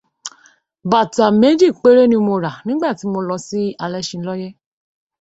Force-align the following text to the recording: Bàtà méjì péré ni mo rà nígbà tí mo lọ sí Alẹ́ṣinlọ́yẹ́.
Bàtà 0.89 1.25
méjì 1.41 1.67
péré 1.81 2.03
ni 2.07 2.17
mo 2.25 2.35
rà 2.43 2.51
nígbà 2.65 2.89
tí 2.97 3.05
mo 3.13 3.19
lọ 3.27 3.35
sí 3.47 3.61
Alẹ́ṣinlọ́yẹ́. 3.85 4.51